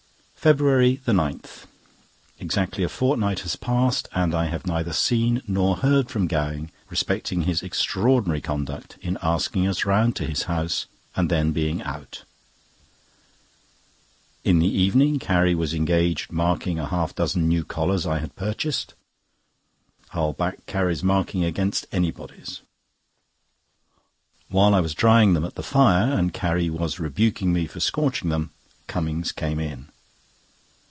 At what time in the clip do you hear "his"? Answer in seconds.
7.43-7.61, 10.25-10.41